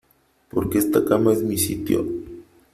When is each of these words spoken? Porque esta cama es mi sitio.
Porque 0.49 0.79
esta 0.79 1.05
cama 1.05 1.31
es 1.31 1.43
mi 1.43 1.59
sitio. 1.59 2.07